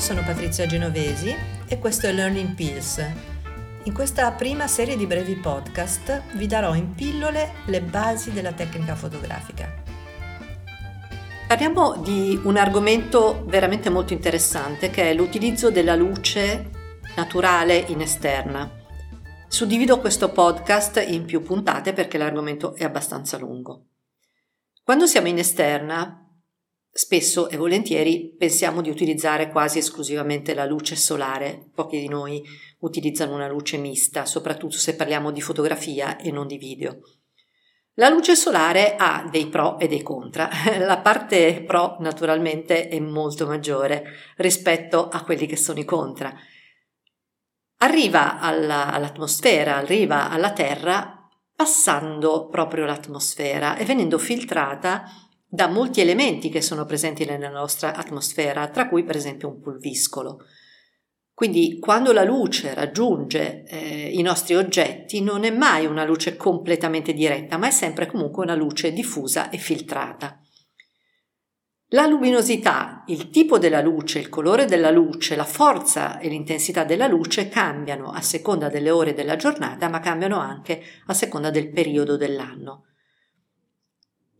[0.00, 1.36] sono Patrizia Genovesi
[1.68, 3.04] e questo è Learning Pills.
[3.82, 8.94] In questa prima serie di brevi podcast vi darò in pillole le basi della tecnica
[8.94, 9.70] fotografica.
[11.46, 16.70] Parliamo di un argomento veramente molto interessante che è l'utilizzo della luce
[17.14, 18.70] naturale in esterna.
[19.48, 23.84] Suddivido questo podcast in più puntate perché l'argomento è abbastanza lungo.
[24.82, 26.19] Quando siamo in esterna
[26.92, 32.42] Spesso e volentieri pensiamo di utilizzare quasi esclusivamente la luce solare, pochi di noi
[32.80, 36.98] utilizzano una luce mista, soprattutto se parliamo di fotografia e non di video.
[37.94, 40.48] La luce solare ha dei pro e dei contra.
[40.80, 44.04] La parte pro naturalmente è molto maggiore
[44.36, 46.34] rispetto a quelli che sono i contra.
[47.82, 55.04] Arriva alla, all'atmosfera, arriva alla Terra passando proprio l'atmosfera e venendo filtrata
[55.52, 60.44] da molti elementi che sono presenti nella nostra atmosfera, tra cui per esempio un pulviscolo.
[61.34, 67.12] Quindi quando la luce raggiunge eh, i nostri oggetti non è mai una luce completamente
[67.12, 70.40] diretta, ma è sempre comunque una luce diffusa e filtrata.
[71.92, 77.08] La luminosità, il tipo della luce, il colore della luce, la forza e l'intensità della
[77.08, 82.16] luce cambiano a seconda delle ore della giornata, ma cambiano anche a seconda del periodo
[82.16, 82.84] dell'anno.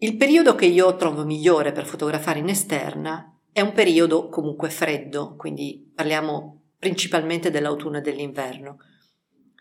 [0.03, 5.35] Il periodo che io trovo migliore per fotografare in esterna è un periodo comunque freddo,
[5.37, 8.79] quindi parliamo principalmente dell'autunno e dell'inverno.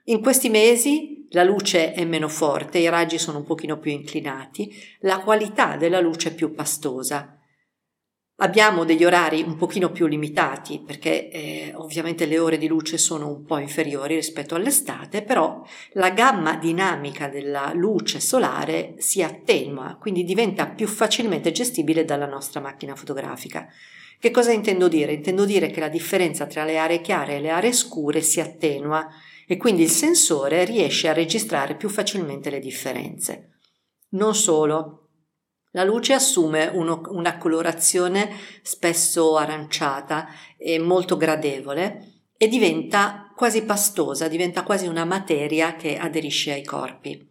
[0.06, 4.74] In questi mesi la luce è meno forte, i raggi sono un pochino più inclinati,
[5.02, 7.38] la qualità della luce è più pastosa
[8.42, 13.28] Abbiamo degli orari un pochino più limitati perché eh, ovviamente le ore di luce sono
[13.28, 15.62] un po' inferiori rispetto all'estate, però
[15.94, 22.62] la gamma dinamica della luce solare si attenua, quindi diventa più facilmente gestibile dalla nostra
[22.62, 23.68] macchina fotografica.
[24.18, 25.12] Che cosa intendo dire?
[25.12, 29.06] Intendo dire che la differenza tra le aree chiare e le aree scure si attenua
[29.46, 33.56] e quindi il sensore riesce a registrare più facilmente le differenze.
[34.12, 35.09] Non solo,
[35.72, 38.32] la luce assume uno, una colorazione
[38.62, 46.54] spesso aranciata e molto gradevole e diventa quasi pastosa, diventa quasi una materia che aderisce
[46.54, 47.28] ai corpi.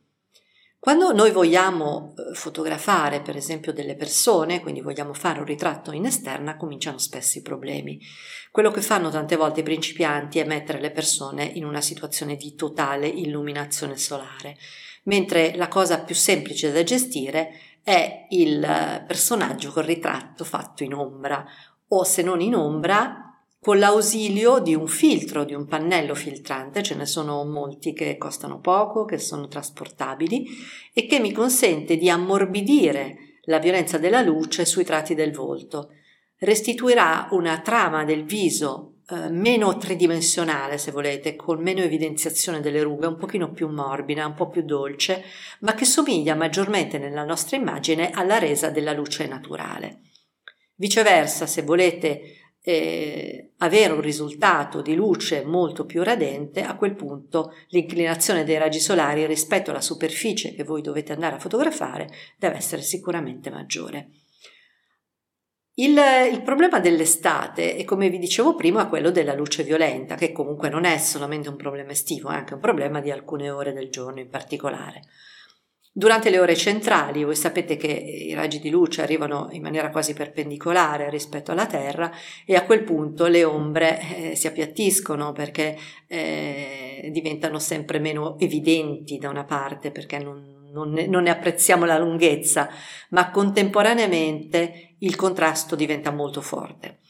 [0.80, 6.04] Quando noi vogliamo eh, fotografare, per esempio, delle persone, quindi vogliamo fare un ritratto in
[6.04, 8.00] esterna, cominciano spesso i problemi.
[8.52, 12.54] Quello che fanno tante volte i principianti è mettere le persone in una situazione di
[12.54, 14.56] totale illuminazione solare,
[15.04, 21.44] mentre la cosa più semplice da gestire è il personaggio col ritratto fatto in ombra
[21.88, 23.28] o se non in ombra
[23.60, 28.60] con l'ausilio di un filtro, di un pannello filtrante, ce ne sono molti che costano
[28.60, 30.46] poco, che sono trasportabili
[30.92, 35.90] e che mi consente di ammorbidire la violenza della luce sui tratti del volto.
[36.38, 43.06] Restituirà una trama del viso eh, meno tridimensionale, se volete, con meno evidenziazione delle rughe,
[43.06, 45.24] un pochino più morbida, un po' più dolce,
[45.60, 50.02] ma che somiglia maggiormente nella nostra immagine alla resa della luce naturale.
[50.74, 52.20] Viceversa, se volete
[52.60, 58.78] eh, avere un risultato di luce molto più radente, a quel punto l'inclinazione dei raggi
[58.78, 64.10] solari rispetto alla superficie che voi dovete andare a fotografare deve essere sicuramente maggiore.
[65.78, 65.96] Il,
[66.32, 70.84] il, problema dell'estate è, come vi dicevo prima, quello della luce violenta, che comunque non
[70.84, 74.28] è solamente un problema estivo, è anche un problema di alcune ore del giorno in
[74.28, 75.02] particolare.
[75.92, 80.14] Durante le ore centrali, voi sapete che i raggi di luce arrivano in maniera quasi
[80.14, 82.10] perpendicolare rispetto alla Terra
[82.44, 85.76] e a quel punto le ombre eh, si appiattiscono perché
[86.08, 91.84] eh, diventano sempre meno evidenti da una parte perché non, non ne, non ne apprezziamo
[91.84, 92.68] la lunghezza,
[93.10, 97.00] ma contemporaneamente il contrasto diventa molto forte.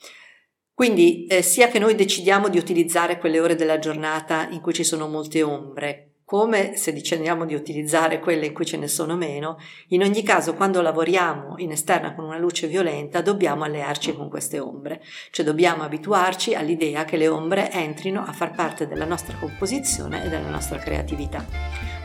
[0.72, 4.84] Quindi eh, sia che noi decidiamo di utilizzare quelle ore della giornata in cui ci
[4.84, 9.56] sono molte ombre, come se decidiamo di utilizzare quelle in cui ce ne sono meno,
[9.88, 14.58] in ogni caso quando lavoriamo in esterna con una luce violenta dobbiamo allearci con queste
[14.58, 20.22] ombre, cioè dobbiamo abituarci all'idea che le ombre entrino a far parte della nostra composizione
[20.22, 21.42] e della nostra creatività.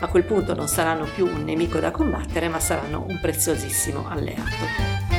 [0.00, 5.13] A quel punto non saranno più un nemico da combattere, ma saranno un preziosissimo alleato.